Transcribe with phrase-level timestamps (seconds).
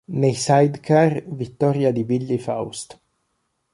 [0.19, 2.89] Nei sidecar, vittoria di Willi Faust.